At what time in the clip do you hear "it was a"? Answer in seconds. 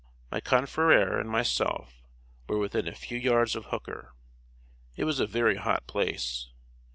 4.95-5.27